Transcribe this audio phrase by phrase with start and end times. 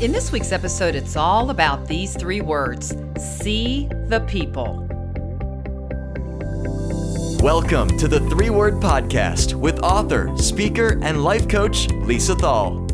[0.00, 4.86] In this week's episode, it's all about these three words see the people.
[7.42, 12.86] Welcome to the Three Word Podcast with author, speaker, and life coach Lisa Thal.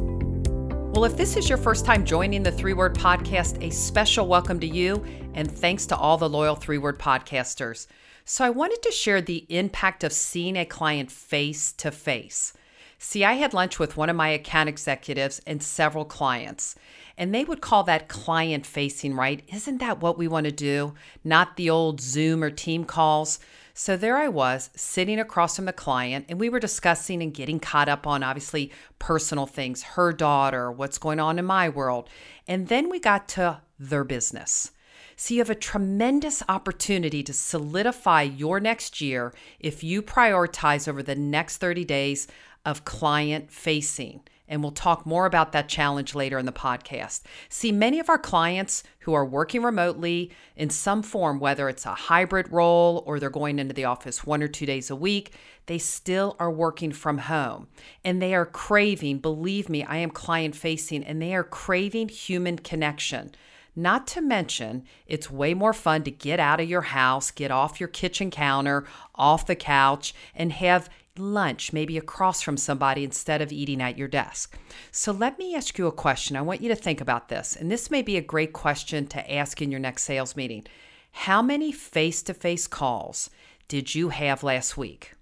[0.95, 4.59] Well, if this is your first time joining the Three Word Podcast, a special welcome
[4.61, 7.87] to you and thanks to all the loyal Three Word Podcasters.
[8.25, 12.55] So, I wanted to share the impact of seeing a client face to face.
[12.99, 16.75] See, I had lunch with one of my account executives and several clients,
[17.17, 19.43] and they would call that client facing, right?
[19.53, 20.95] Isn't that what we want to do?
[21.23, 23.39] Not the old Zoom or team calls.
[23.75, 27.61] So there I was sitting across from the client, and we were discussing and getting
[27.61, 32.09] caught up on obviously personal things, her daughter, what's going on in my world.
[32.47, 34.71] And then we got to their business.
[35.17, 41.03] So you have a tremendous opportunity to solidify your next year if you prioritize over
[41.03, 42.27] the next 30 days
[42.65, 44.23] of client facing.
[44.47, 47.23] And we'll talk more about that challenge later in the podcast.
[47.49, 51.95] See, many of our clients who are working remotely in some form, whether it's a
[51.95, 55.33] hybrid role or they're going into the office one or two days a week,
[55.67, 57.69] they still are working from home.
[58.05, 62.59] And they are craving, believe me, I am client facing, and they are craving human
[62.59, 63.33] connection.
[63.77, 67.81] Not to mention, it's way more fun to get out of your house, get off
[67.81, 73.53] your kitchen counter, off the couch, and have lunch, maybe across from somebody instead of
[73.53, 74.59] eating at your desk.
[74.91, 76.37] So let me ask you a question.
[76.37, 79.33] I want you to think about this, and this may be a great question to
[79.33, 80.65] ask in your next sales meeting.
[81.13, 83.31] How many face to face calls
[83.69, 85.13] did you have last week?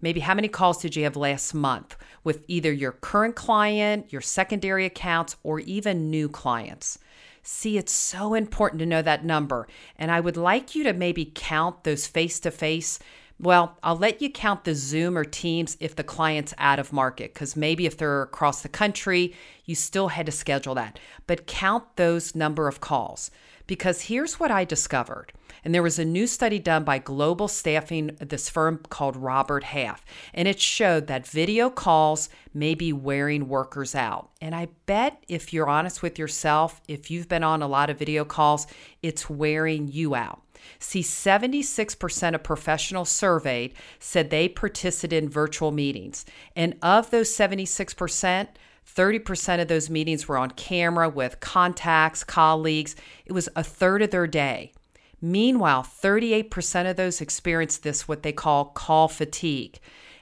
[0.00, 4.20] Maybe how many calls did you have last month with either your current client, your
[4.20, 6.98] secondary accounts, or even new clients?
[7.44, 9.66] See, it's so important to know that number.
[9.96, 12.98] And I would like you to maybe count those face to face
[13.42, 17.34] well, I'll let you count the Zoom or Teams if the client's out of market,
[17.34, 21.00] because maybe if they're across the country, you still had to schedule that.
[21.26, 23.32] But count those number of calls,
[23.66, 25.32] because here's what I discovered.
[25.64, 30.04] And there was a new study done by Global Staffing, this firm called Robert Half,
[30.34, 34.30] and it showed that video calls may be wearing workers out.
[34.40, 37.98] And I bet if you're honest with yourself, if you've been on a lot of
[37.98, 38.66] video calls,
[39.02, 40.42] it's wearing you out.
[40.78, 46.24] See, 76% of professionals surveyed said they participated in virtual meetings.
[46.56, 48.48] And of those 76%,
[48.86, 52.96] 30% of those meetings were on camera with contacts, colleagues.
[53.26, 54.72] It was a third of their day.
[55.20, 59.78] Meanwhile, 38% of those experienced this, what they call call fatigue.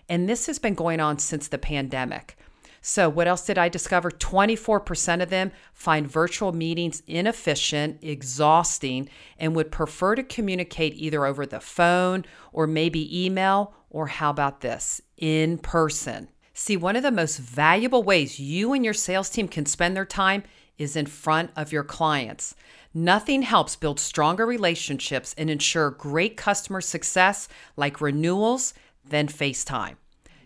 [0.08, 2.36] And this has been going on since the pandemic.
[2.82, 4.10] So, what else did I discover?
[4.10, 9.08] 24% of them find virtual meetings inefficient, exhausting,
[9.38, 14.62] and would prefer to communicate either over the phone or maybe email, or how about
[14.62, 16.28] this, in person.
[16.54, 20.06] See, one of the most valuable ways you and your sales team can spend their
[20.06, 20.42] time
[20.78, 22.54] is in front of your clients.
[22.94, 27.46] Nothing helps build stronger relationships and ensure great customer success
[27.76, 28.72] like renewals
[29.04, 29.96] than FaceTime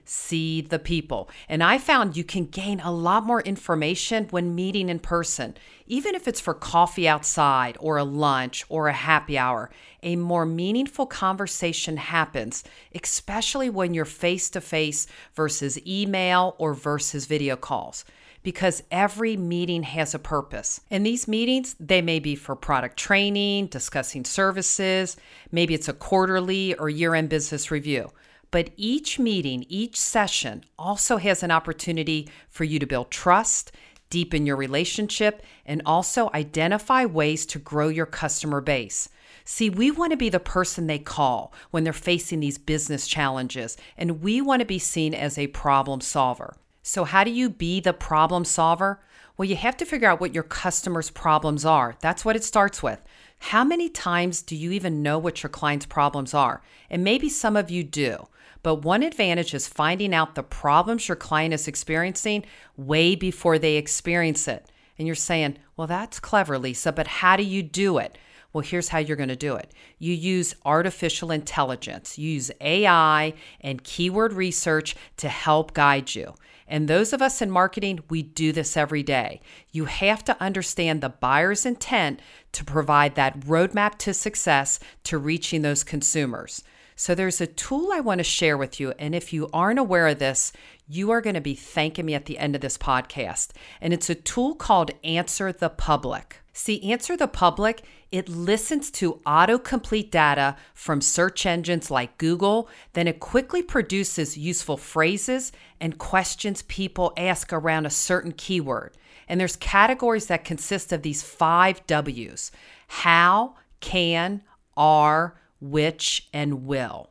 [0.05, 1.29] see the people.
[1.49, 5.57] And I found you can gain a lot more information when meeting in person,
[5.87, 9.71] even if it's for coffee outside or a lunch or a happy hour.
[10.03, 17.27] A more meaningful conversation happens, especially when you're face to face versus email or versus
[17.27, 18.05] video calls
[18.45, 20.81] because every meeting has a purpose.
[20.91, 25.17] And these meetings, they may be for product training, discussing services,
[25.51, 28.11] maybe it's a quarterly or year end business review.
[28.55, 33.73] But each meeting, each session also has an opportunity for you to build trust,
[34.11, 39.09] deepen your relationship, and also identify ways to grow your customer base.
[39.45, 43.77] See, we want to be the person they call when they're facing these business challenges,
[43.99, 46.55] and we want to be seen as a problem solver.
[46.81, 49.01] So, how do you be the problem solver?
[49.37, 51.97] Well, you have to figure out what your customers' problems are.
[51.99, 53.03] That's what it starts with.
[53.39, 56.63] How many times do you even know what your client's problems are?
[56.89, 58.29] And maybe some of you do.
[58.65, 62.47] But one advantage is finding out the problems your client is experiencing
[62.79, 64.73] way before they experience it.
[64.99, 68.17] And you're saying, well, that's clever, Lisa, but how do you do it?
[68.55, 69.73] Well, here's how you're going to do it.
[69.99, 76.35] You use artificial intelligence, you use AI and keyword research to help guide you.
[76.67, 79.43] And those of us in marketing, we do this every day.
[79.73, 82.21] You have to understand the buyer's intent
[82.53, 86.65] to provide that roadmap to success to reaching those consumers.
[86.96, 88.93] So there's a tool I want to share with you.
[88.99, 90.52] And if you aren't aware of this,
[90.87, 93.50] you are going to be thanking me at the end of this podcast.
[93.81, 96.41] And it's a tool called Answer the Public.
[96.52, 97.82] See, Answer the Public,
[98.12, 104.76] it listens to autocomplete data from search engines like Google, then it quickly produces useful
[104.76, 105.50] phrases
[105.81, 108.97] and questions people ask around a certain keyword.
[109.26, 112.52] And there's categories that consist of these five W's
[112.87, 114.43] how, can,
[114.76, 115.35] are,
[115.70, 117.11] which, and will.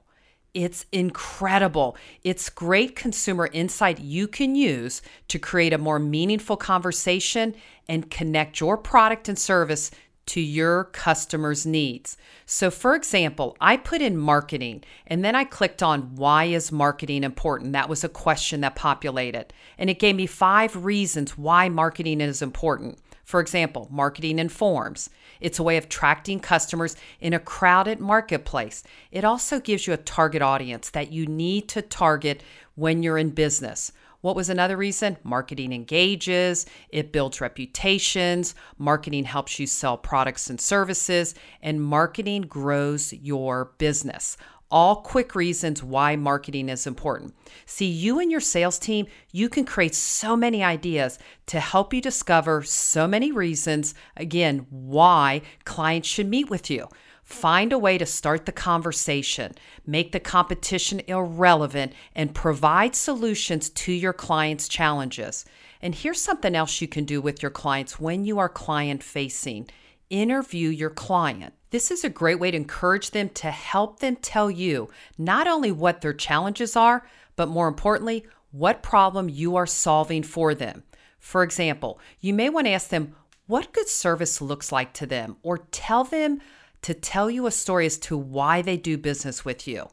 [0.54, 1.98] It's incredible.
[2.24, 7.56] It's great consumer insight you can use to create a more meaningful conversation
[7.90, 9.90] and connect your product and service
[10.26, 12.18] to your customers' needs.
[12.46, 17.24] So, for example, I put in marketing and then I clicked on why is marketing
[17.24, 17.74] important?
[17.74, 19.54] That was a question that populated.
[19.78, 23.00] And it gave me five reasons why marketing is important.
[23.26, 25.10] For example, marketing informs.
[25.44, 28.82] It's a way of attracting customers in a crowded marketplace.
[29.12, 32.42] It also gives you a target audience that you need to target
[32.76, 33.92] when you're in business.
[34.22, 35.18] What was another reason?
[35.22, 43.12] Marketing engages, it builds reputations, marketing helps you sell products and services, and marketing grows
[43.12, 44.38] your business
[44.74, 47.36] all quick reasons why marketing is important.
[47.68, 52.02] See, you and your sales team, you can create so many ideas to help you
[52.02, 56.90] discover so many reasons, again, why clients should meet with you.
[57.24, 59.54] Find a way to start the conversation,
[59.86, 65.46] make the competition irrelevant, and provide solutions to your clients' challenges.
[65.84, 69.70] And here's something else you can do with your clients when you are client facing
[70.14, 71.56] interview your client.
[71.72, 75.72] This is a great way to encourage them to help them tell you not only
[75.72, 80.84] what their challenges are, but more importantly, what problem you are solving for them.
[81.20, 83.16] For example, you may want to ask them
[83.48, 86.42] what good service looks like to them, or tell them
[86.84, 89.90] to tell you a story as to why they do business with you.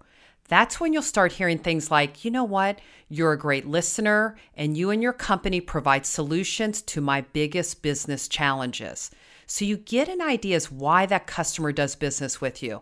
[0.49, 4.77] That's when you'll start hearing things like, you know what, you're a great listener, and
[4.77, 9.11] you and your company provide solutions to my biggest business challenges.
[9.51, 12.79] So you get an idea as why that customer does business with you.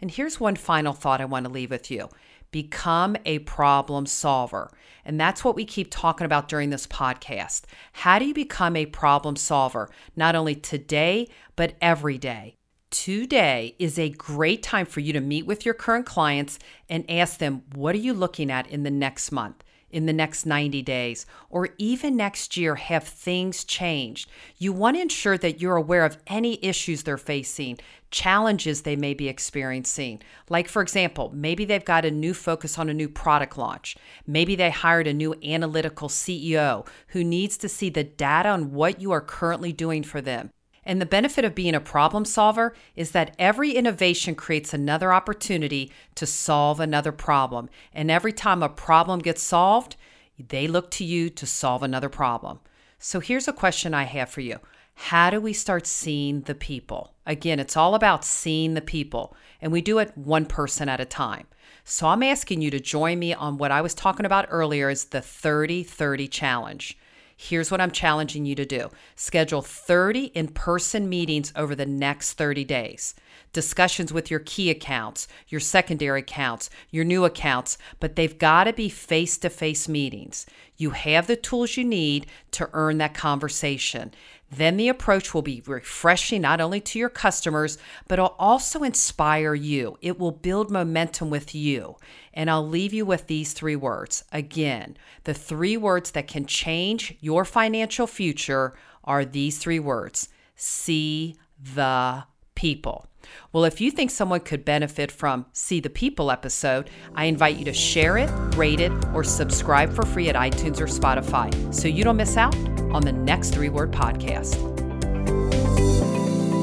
[0.00, 2.08] And here's one final thought I want to leave with you
[2.52, 4.70] become a problem solver.
[5.04, 7.62] And that's what we keep talking about during this podcast.
[7.92, 11.26] How do you become a problem solver, not only today,
[11.56, 12.54] but every day?
[12.90, 17.38] Today is a great time for you to meet with your current clients and ask
[17.38, 19.64] them, what are you looking at in the next month?
[19.92, 24.28] In the next 90 days or even next year have things changed.
[24.58, 27.78] You want to ensure that you're aware of any issues they're facing,
[28.10, 30.20] challenges they may be experiencing.
[30.48, 33.96] Like, for example, maybe they've got a new focus on a new product launch.
[34.26, 39.00] Maybe they hired a new analytical CEO who needs to see the data on what
[39.00, 40.50] you are currently doing for them.
[40.84, 45.92] And the benefit of being a problem solver is that every innovation creates another opportunity
[46.16, 47.68] to solve another problem.
[47.94, 49.96] And every time a problem gets solved,
[50.38, 52.60] they look to you to solve another problem.
[52.98, 54.58] So here's a question I have for you
[54.94, 57.14] How do we start seeing the people?
[57.26, 61.04] Again, it's all about seeing the people, and we do it one person at a
[61.04, 61.46] time.
[61.84, 65.06] So I'm asking you to join me on what I was talking about earlier is
[65.06, 66.98] the 30 30 challenge.
[67.36, 72.34] Here's what I'm challenging you to do schedule 30 in person meetings over the next
[72.34, 73.14] 30 days.
[73.52, 78.72] Discussions with your key accounts, your secondary accounts, your new accounts, but they've got to
[78.72, 80.46] be face to face meetings.
[80.76, 84.12] You have the tools you need to earn that conversation.
[84.54, 89.54] Then the approach will be refreshing not only to your customers, but it'll also inspire
[89.54, 89.96] you.
[90.02, 91.96] It will build momentum with you.
[92.34, 94.24] And I'll leave you with these three words.
[94.30, 101.34] Again, the three words that can change your financial future are these three words see
[101.74, 103.06] the people.
[103.52, 107.64] Well, if you think someone could benefit from See the People episode, I invite you
[107.64, 112.04] to share it, rate it, or subscribe for free at iTunes or Spotify so you
[112.04, 112.54] don't miss out
[112.94, 114.56] on the next Three Word Podcast.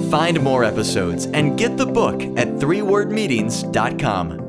[0.09, 4.48] Find more episodes and get the book at threewordmeetings.com.